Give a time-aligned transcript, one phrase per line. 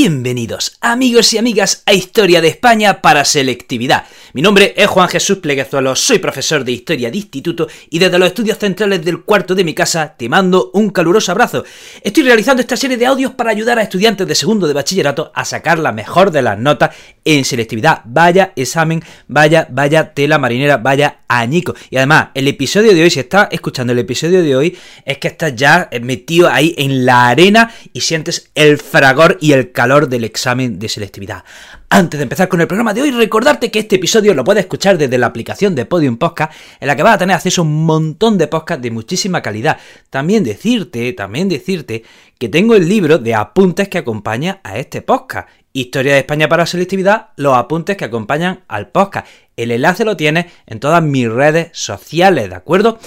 [0.00, 4.04] Bienvenidos, amigos y amigas, a Historia de España para Selectividad.
[4.32, 8.28] Mi nombre es Juan Jesús Pleguezuelo, soy profesor de Historia de Instituto y desde los
[8.28, 11.64] estudios centrales del cuarto de mi casa te mando un caluroso abrazo.
[12.00, 15.44] Estoy realizando esta serie de audios para ayudar a estudiantes de segundo de bachillerato a
[15.44, 16.94] sacar la mejor de las notas
[17.24, 18.02] en selectividad.
[18.04, 21.74] Vaya examen, vaya, vaya tela marinera, vaya añico.
[21.90, 25.28] Y además, el episodio de hoy, si estás escuchando el episodio de hoy, es que
[25.28, 30.24] estás ya metido ahí en la arena y sientes el fragor y el calor del
[30.24, 31.44] examen de selectividad.
[31.88, 34.98] Antes de empezar con el programa de hoy, recordarte que este episodio lo puedes escuchar
[34.98, 37.86] desde la aplicación de Podium Podcast, en la que vas a tener acceso a un
[37.86, 39.78] montón de podcasts de muchísima calidad.
[40.10, 42.04] También decirte, también decirte
[42.38, 45.48] que tengo el libro de apuntes que acompaña a este podcast.
[45.72, 49.26] Historia de España para selectividad, los apuntes que acompañan al podcast.
[49.56, 52.98] El enlace lo tienes en todas mis redes sociales, ¿de acuerdo?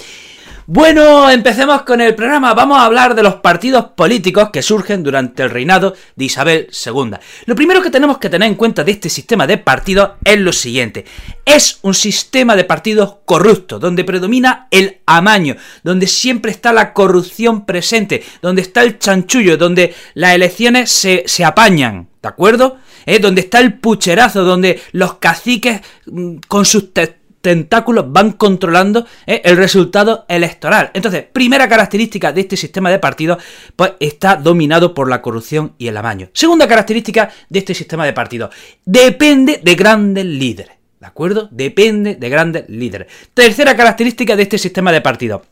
[0.66, 2.54] Bueno, empecemos con el programa.
[2.54, 7.16] Vamos a hablar de los partidos políticos que surgen durante el reinado de Isabel II.
[7.46, 10.52] Lo primero que tenemos que tener en cuenta de este sistema de partidos es lo
[10.52, 11.04] siguiente.
[11.44, 17.66] Es un sistema de partidos corrupto, donde predomina el amaño, donde siempre está la corrupción
[17.66, 22.08] presente, donde está el chanchullo, donde las elecciones se, se apañan.
[22.22, 22.76] ¿De acuerdo?
[23.04, 23.18] ¿Eh?
[23.18, 26.94] Donde está el pucherazo, donde los caciques mm, con sus
[27.42, 29.42] tentáculos van controlando ¿eh?
[29.44, 30.90] el resultado electoral.
[30.94, 33.42] Entonces, primera característica de este sistema de partidos,
[33.76, 36.30] pues está dominado por la corrupción y el amaño.
[36.32, 38.54] Segunda característica de este sistema de partidos,
[38.84, 40.76] depende de grandes líderes.
[40.98, 41.48] ¿De acuerdo?
[41.50, 43.08] Depende de grandes líderes.
[43.34, 45.42] Tercera característica de este sistema de partidos.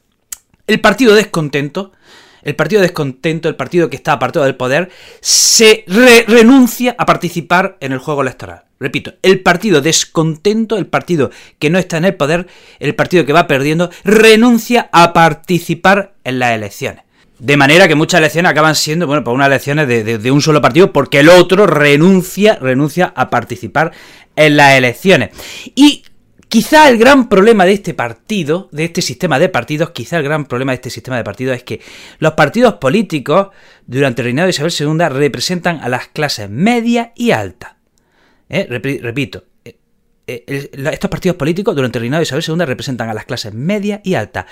[0.67, 1.93] El partido descontento
[2.43, 4.91] el partido descontento, el partido que está apartado del poder,
[5.21, 8.62] se renuncia a participar en el juego electoral.
[8.81, 12.47] Repito, el partido descontento, el partido que no está en el poder,
[12.79, 17.05] el partido que va perdiendo, renuncia a participar en las elecciones.
[17.39, 20.93] De manera que muchas elecciones acaban siendo, bueno, pues unas elecciones de, un solo partido,
[20.93, 23.93] porque el otro renuncia, renuncia a participar
[24.37, 25.31] en las elecciones.
[25.75, 26.05] Y
[26.50, 30.44] quizá el gran problema de este partido, de este sistema de partidos, quizá el gran
[30.47, 31.81] problema de este sistema de partidos es que
[32.19, 33.49] los partidos políticos,
[33.87, 37.78] durante el reinado de Isabel II, representan a las clases media y alta.
[38.49, 38.66] ¿eh?
[38.69, 39.78] repito, eh,
[40.27, 44.00] eh, estos partidos políticos durante el reinado de Isabel II representan a las clases media
[44.03, 44.47] y alta.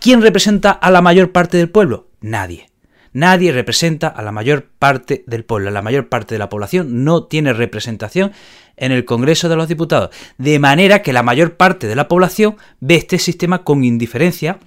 [0.00, 2.08] ¿Quién representa a la mayor parte del pueblo?
[2.22, 2.71] Nadie.
[3.12, 5.70] Nadie representa a la mayor parte del pueblo.
[5.70, 8.32] La mayor parte de la población no tiene representación
[8.76, 10.10] en el Congreso de los Diputados.
[10.38, 14.58] De manera que la mayor parte de la población ve este sistema con indiferencia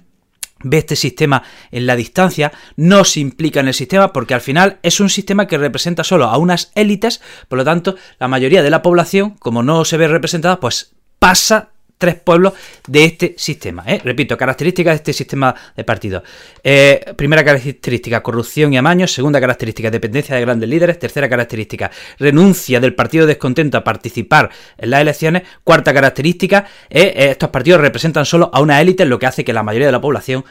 [0.62, 4.78] ve este sistema en la distancia, no se implica en el sistema porque al final
[4.82, 8.70] es un sistema que representa solo a unas élites, por lo tanto la mayoría de
[8.70, 12.52] la población, como no se ve representada, pues pasa tres pueblos
[12.86, 13.84] de este sistema.
[13.86, 14.00] ¿eh?
[14.02, 16.22] Repito, características de este sistema de partidos.
[16.62, 19.06] Eh, primera característica, corrupción y amaño.
[19.06, 20.98] Segunda característica, dependencia de grandes líderes.
[20.98, 25.42] Tercera característica, renuncia del partido descontento a participar en las elecciones.
[25.64, 29.62] Cuarta característica, eh, estos partidos representan solo a una élite, lo que hace que la
[29.62, 30.44] mayoría de la población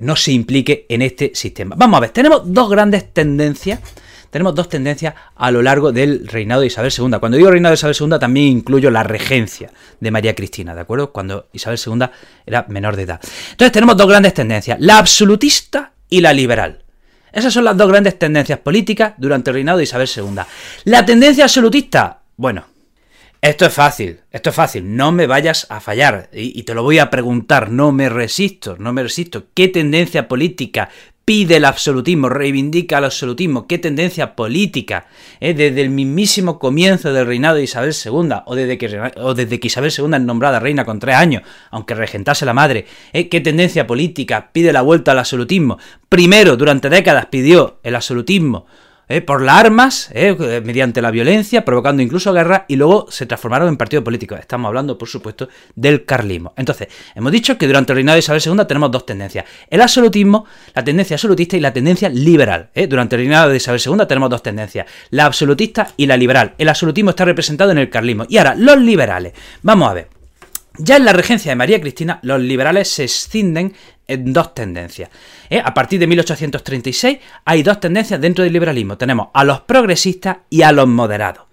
[0.00, 1.76] no se implique en este sistema.
[1.78, 3.78] Vamos a ver, tenemos dos grandes tendencias
[4.30, 7.18] tenemos dos tendencias a lo largo del reinado de Isabel II.
[7.18, 11.12] Cuando digo reinado de Isabel II también incluyo la regencia de María Cristina, ¿de acuerdo?
[11.12, 12.06] Cuando Isabel II
[12.46, 13.20] era menor de edad.
[13.50, 16.84] Entonces tenemos dos grandes tendencias, la absolutista y la liberal.
[17.32, 20.42] Esas son las dos grandes tendencias políticas durante el reinado de Isabel II.
[20.84, 22.64] La tendencia absolutista, bueno,
[23.40, 26.82] esto es fácil, esto es fácil, no me vayas a fallar y, y, te lo
[26.82, 29.46] voy a preguntar, no me resisto, no me resisto.
[29.54, 30.88] ¿Qué tendencia política
[31.28, 35.08] pide el absolutismo, reivindica el absolutismo, qué tendencia política,
[35.40, 35.52] ¿eh?
[35.52, 39.66] desde el mismísimo comienzo del reinado de Isabel II, o desde que, o desde que
[39.66, 43.28] Isabel II es nombrada reina con tres años, aunque regentase la madre, ¿eh?
[43.28, 45.76] qué tendencia política pide la vuelta al absolutismo.
[46.08, 48.64] Primero, durante décadas pidió el absolutismo
[49.08, 49.20] ¿eh?
[49.20, 50.60] por las armas, ¿eh?
[50.64, 54.38] mediante la violencia, provocando incluso guerra, y luego se transformaron en partidos políticos.
[54.40, 56.52] Estamos hablando, por supuesto, del carlismo.
[56.56, 59.44] Entonces, hemos dicho que durante el reinado de Isabel II tenemos dos tendencias.
[59.68, 60.44] El absolutismo,
[60.74, 62.70] la tendencia absolutista y la tendencia liberal.
[62.74, 62.86] ¿eh?
[62.86, 66.54] Durante el reinado de Isabel II tenemos dos tendencias, la absolutista y la liberal.
[66.58, 68.26] El absolutismo está representado en el carlismo.
[68.28, 69.32] Y ahora, los liberales.
[69.62, 70.08] Vamos a ver.
[70.80, 73.74] Ya en la regencia de María Cristina, los liberales se escinden
[74.08, 75.10] en dos tendencias.
[75.50, 75.62] ¿eh?
[75.64, 78.98] A partir de 1836 hay dos tendencias dentro del liberalismo.
[78.98, 81.44] Tenemos a los progresistas y a los moderados.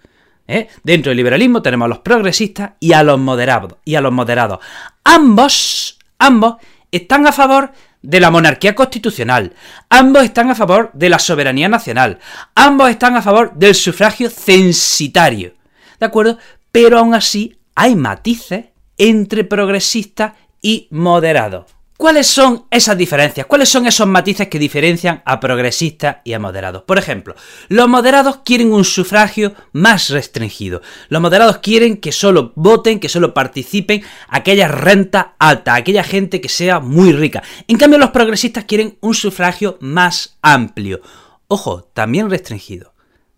[0.48, 0.68] ¿eh?
[0.82, 3.76] Dentro del liberalismo tenemos a los progresistas y a los moderados.
[3.84, 4.58] Y a los moderados.
[5.04, 6.56] Ambos, ambos
[6.90, 7.72] están a favor
[8.02, 9.52] de la monarquía constitucional.
[9.90, 12.18] Ambos están a favor de la soberanía nacional.
[12.54, 15.54] Ambos están a favor del sufragio censitario.
[16.00, 16.38] ¿De acuerdo?
[16.72, 18.66] Pero aún así hay matices
[18.96, 20.32] entre progresistas
[20.62, 21.75] y moderados.
[21.96, 23.46] ¿Cuáles son esas diferencias?
[23.46, 26.82] ¿Cuáles son esos matices que diferencian a progresistas y a moderados?
[26.82, 27.34] Por ejemplo,
[27.68, 30.82] los moderados quieren un sufragio más restringido.
[31.08, 36.50] Los moderados quieren que solo voten, que solo participen aquella renta alta, aquella gente que
[36.50, 37.42] sea muy rica.
[37.66, 41.00] En cambio, los progresistas quieren un sufragio más amplio.
[41.48, 42.92] Ojo, también restringido.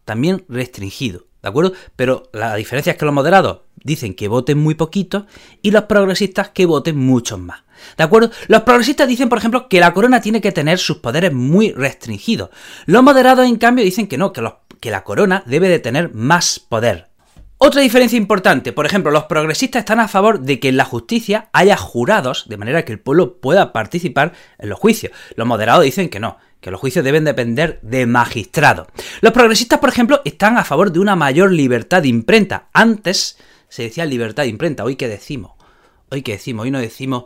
[0.05, 1.27] También restringido.
[1.49, 1.73] ¿De acuerdo?
[1.97, 5.25] Pero la diferencia es que los moderados dicen que voten muy poquito
[5.63, 7.63] y los progresistas que voten muchos más.
[7.97, 8.31] ¿De acuerdo?
[8.49, 12.51] Los progresistas dicen, por ejemplo, que la corona tiene que tener sus poderes muy restringidos.
[12.85, 14.47] Los moderados, en cambio, dicen que no, que,
[14.79, 17.09] que la corona debe de tener más poder.
[17.57, 21.49] Otra diferencia importante, por ejemplo, los progresistas están a favor de que en la justicia
[21.55, 25.13] haya jurados, de manera que el pueblo pueda participar en los juicios.
[25.35, 28.89] Los moderados dicen que no, que los juicios deben depender de magistrados.
[29.21, 32.69] Los progresistas, por ejemplo, están a favor de una mayor libertad de imprenta.
[32.73, 33.39] Antes
[33.69, 35.53] se decía libertad de imprenta, hoy qué decimos.
[36.11, 37.25] Hoy qué decimos, hoy no decimos,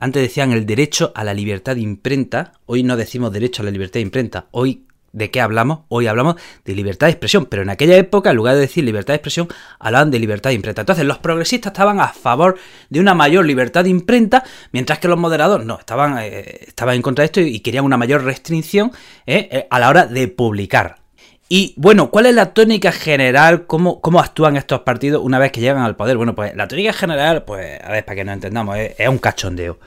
[0.00, 3.70] antes decían el derecho a la libertad de imprenta, hoy no decimos derecho a la
[3.70, 5.80] libertad de imprenta, hoy ¿De qué hablamos?
[5.88, 9.12] Hoy hablamos de libertad de expresión, pero en aquella época, en lugar de decir libertad
[9.12, 9.46] de expresión,
[9.78, 10.80] hablaban de libertad de imprenta.
[10.80, 12.56] Entonces, los progresistas estaban a favor
[12.88, 14.42] de una mayor libertad de imprenta,
[14.72, 17.98] mientras que los moderados no, estaban, eh, estaban en contra de esto y querían una
[17.98, 18.90] mayor restricción
[19.26, 21.02] eh, eh, a la hora de publicar.
[21.50, 23.66] Y bueno, ¿cuál es la tónica general?
[23.66, 26.16] ¿Cómo, ¿Cómo actúan estos partidos una vez que llegan al poder?
[26.16, 29.78] Bueno, pues la tónica general, pues, a ver, para que nos entendamos, es, un cachondeo.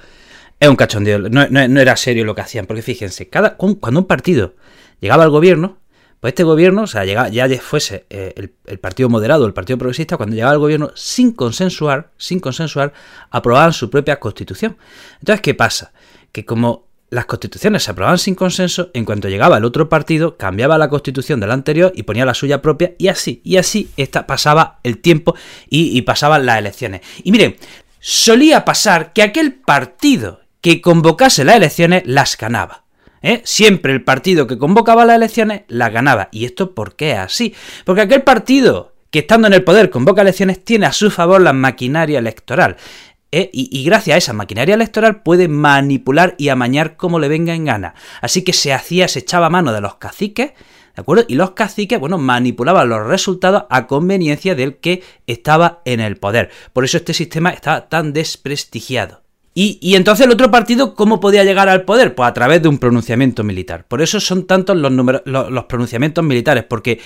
[0.59, 4.05] Es un cachondeo, no, no, era serio lo que hacían, porque fíjense, cada, cuando un
[4.05, 4.53] partido
[5.05, 5.77] llegaba al gobierno,
[6.19, 8.33] pues este gobierno, o sea, llegaba, ya fuese eh,
[8.65, 12.91] el, Partido Moderado, el Partido Progresista, cuando llegaba al gobierno sin consensuar, sin consensuar,
[13.29, 14.77] aprobaban su propia constitución.
[15.19, 15.93] Entonces, ¿qué pasa?
[16.31, 20.79] Que como las constituciones se aprobaban sin consenso, en cuanto llegaba el otro partido, cambiaba
[20.79, 24.25] la constitución de la anterior y ponía la suya propia, y así, y así esta,
[24.25, 25.35] pasaba el tiempo
[25.69, 27.01] y, y pasaban las elecciones.
[27.23, 27.57] Y miren,
[27.99, 32.84] solía pasar que aquel partido que convocase las elecciones las ganaba.
[33.25, 33.41] ¿Eh?
[33.43, 36.29] Siempre el partido que convocaba las elecciones las ganaba.
[36.31, 37.55] ¿Y esto por qué es así?
[37.83, 41.53] Porque aquel partido que estando en el poder convoca elecciones tiene a su favor la
[41.53, 42.77] maquinaria electoral.
[43.31, 43.49] ¿eh?
[43.51, 47.95] Y, gracias a esa maquinaria electoral puede manipular y amañar como le venga en gana.
[48.21, 50.51] Así que se hacía, se echaba mano de los caciques,
[50.95, 51.25] ¿de acuerdo?
[51.27, 56.51] Y los caciques, bueno, manipulaban los resultados a conveniencia del que estaba en el poder.
[56.73, 59.24] Por eso este sistema está tan desprestigiado.
[59.57, 62.13] Y, entonces el otro partido, ¿cómo podía llegar al poder?
[62.13, 63.85] Pues a través de un pronunciamiento militar.
[63.87, 66.99] Por eso son tantos los, los, pronunciamientos militares, porque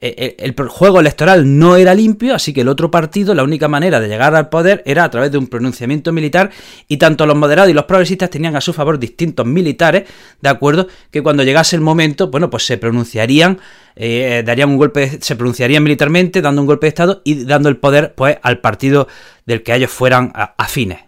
[0.00, 3.98] eh, el, juego electoral no era limpio, así que el otro partido, la única manera
[3.98, 6.52] de llegar al poder era a través de un pronunciamiento militar,
[6.86, 10.08] y tanto los moderados y los progresistas tenían a su favor distintos militares,
[10.40, 10.86] ¿de acuerdo?
[11.10, 13.58] Que cuando llegase el momento, bueno, pues se pronunciarían,
[13.96, 17.78] eh, darían un golpe, se pronunciarían militarmente, dando un golpe de Estado y dando el
[17.78, 19.08] poder, pues, al partido
[19.44, 21.05] del que ellos fueran afines.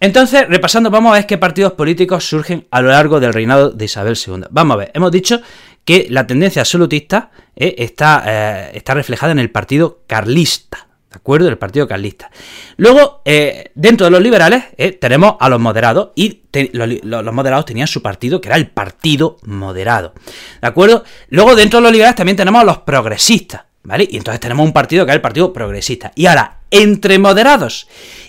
[0.00, 3.84] Entonces, repasando, vamos a ver qué partidos políticos surgen a lo largo del reinado de
[3.84, 4.44] Isabel II.
[4.50, 5.40] Vamos a ver, hemos dicho
[5.84, 10.88] que la tendencia absolutista eh, está, eh, está reflejada en el partido carlista.
[11.10, 11.48] ¿De acuerdo?
[11.48, 12.28] El partido carlista.
[12.76, 14.64] Luego, eh, dentro de los liberales,
[15.00, 16.10] tenemos a los moderados.
[16.16, 20.12] Y los, moderados tenían su partido, que era el Partido Moderado.
[20.60, 21.04] ¿De acuerdo?
[21.28, 23.62] Luego, dentro de los liberales, también tenemos a los progresistas.
[23.84, 24.08] ¿Vale?
[24.10, 26.10] Y entonces tenemos un partido que es el Partido Progresista.
[26.14, 27.86] Y ahora, entre moderados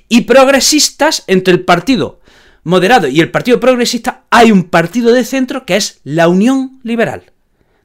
[0.09, 2.19] y progresistas, entre el Partido
[2.63, 7.31] Moderado y el Partido Progresista, hay un partido de centro que es la Unión Liberal.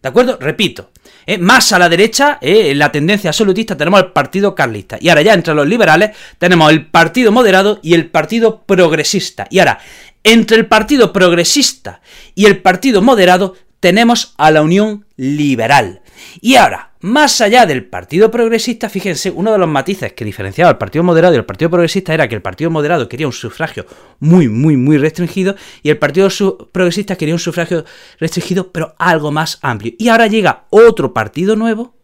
[0.02, 0.38] ¿De acuerdo?
[0.40, 0.90] Repito.
[1.26, 1.38] ¿eh?
[1.38, 2.70] más a la derecha, ¿eh?
[2.70, 4.98] en la tendencia absolutista, tenemos el Partido Carlista.
[5.00, 9.46] Y ahora ya entre los liberales tenemos el Partido Moderado y el Partido Progresista.
[9.50, 9.78] Y ahora,
[10.24, 12.00] entre el Partido Progresista
[12.34, 15.99] y el Partido Moderado tenemos a la Unión Liberal.
[16.40, 20.78] Y ahora, más allá del Partido Progresista, fíjense, uno de los matices que diferenciaba al
[20.78, 23.86] Partido Moderado y al Partido Progresista era que el Partido Moderado quería un sufragio
[24.18, 26.28] muy, muy, muy restringido y el Partido
[26.72, 27.84] Progresista quería un sufragio
[28.18, 29.94] restringido, pero algo más amplio.
[29.98, 31.94] Y ahora llega otro partido nuevo,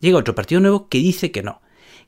[0.00, 1.62] llega otro partido nuevo que dice que no,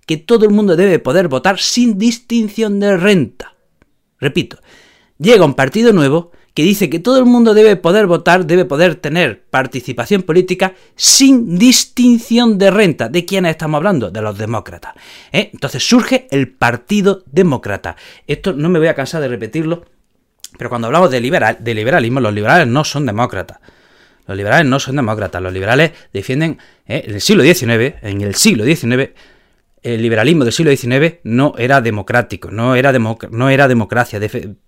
[0.06, 3.54] que todo el mundo debe poder votar sin distinción de renta.
[4.18, 4.58] Repito,
[5.18, 8.94] llega un partido nuevo que dice que todo el mundo debe poder votar, debe poder
[8.94, 13.08] tener participación política sin distinción de renta.
[13.08, 14.12] ¿De quiénes estamos hablando?
[14.12, 14.94] De los demócratas.
[15.32, 15.50] ¿eh?
[15.52, 17.96] Entonces surge el Partido Demócrata.
[18.28, 19.84] Esto no me voy a cansar de repetirlo,
[20.56, 23.58] pero cuando hablamos de, liberal, de liberalismo, los liberales no son demócratas.
[24.28, 25.42] Los liberales no son demócratas.
[25.42, 27.04] Los liberales defienden ¿eh?
[27.06, 29.11] en el siglo XIX, en el siglo XIX,
[29.84, 32.90] el liberalismo del siglo XIX no era democrático, no era,
[33.30, 34.18] no era democracia,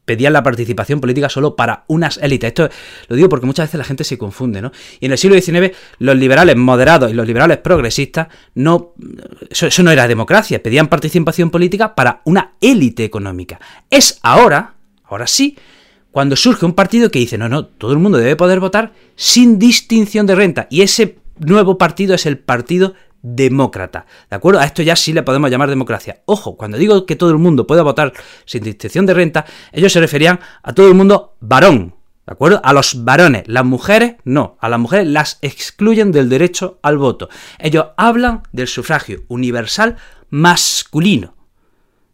[0.04, 2.48] pedían la participación política solo para unas élites.
[2.48, 2.68] Esto
[3.08, 4.72] lo digo porque muchas veces la gente se confunde, ¿no?
[5.00, 8.92] Y en el siglo XIX los liberales moderados y los liberales progresistas no...
[9.48, 13.58] Eso, no era democracia, pedían participación política para una élite económica.
[13.88, 15.56] Es ahora, ahora sí,
[16.10, 19.58] cuando surge un partido que dice, no, no, todo el mundo debe poder votar sin
[19.58, 20.66] distinción de renta.
[20.68, 22.94] Y ese nuevo partido es el Partido
[23.26, 24.06] demócrata.
[24.30, 24.60] ¿De acuerdo?
[24.60, 26.22] A esto ya sí le podemos llamar democracia.
[26.26, 28.12] Ojo, cuando digo que todo el mundo puede votar
[28.44, 31.94] sin distinción de renta, ellos se referían a todo el mundo varón.
[32.24, 32.60] ¿De acuerdo?
[32.62, 33.44] A los varones.
[33.46, 34.56] Las mujeres no.
[34.60, 37.28] A las mujeres las excluyen del derecho al voto.
[37.58, 39.96] Ellos hablan del sufragio universal
[40.30, 41.34] masculino.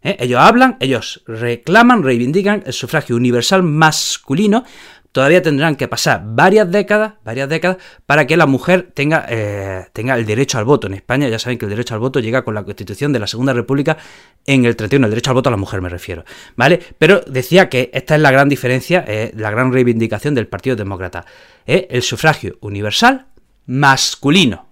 [0.02, 0.16] ¿Eh?
[0.18, 4.64] Ellos hablan, ellos reclaman, reivindican el sufragio universal masculino
[5.12, 7.76] todavía tendrán que pasar varias décadas, varias décadas,
[8.06, 10.86] para que la mujer tenga, eh, tenga el derecho al voto.
[10.86, 13.26] En España ya saben que el derecho al voto llega con la Constitución de la
[13.26, 13.98] Segunda República
[14.46, 16.24] en el 31, el derecho al voto a la mujer me refiero,
[16.56, 16.80] ¿vale?
[16.98, 21.26] Pero decía que esta es la gran diferencia, eh, la gran reivindicación del Partido Demócrata,
[21.66, 23.26] eh, el sufragio universal
[23.66, 24.71] masculino.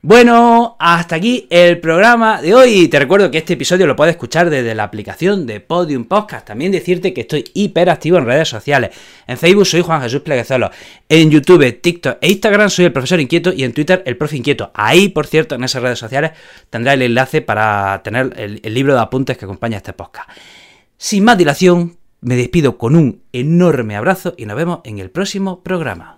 [0.00, 2.86] Bueno, hasta aquí el programa de hoy.
[2.86, 6.46] Te recuerdo que este episodio lo puedes escuchar desde la aplicación de Podium Podcast.
[6.46, 8.90] También decirte que estoy hiperactivo en redes sociales.
[9.26, 10.70] En Facebook soy Juan Jesús Pleguezolo.
[11.08, 13.52] En YouTube, TikTok e Instagram soy el profesor inquieto.
[13.52, 14.70] Y en Twitter el profe inquieto.
[14.72, 16.30] Ahí, por cierto, en esas redes sociales
[16.70, 20.30] tendrás el enlace para tener el, el libro de apuntes que acompaña este podcast.
[20.96, 25.64] Sin más dilación, me despido con un enorme abrazo y nos vemos en el próximo
[25.64, 26.17] programa.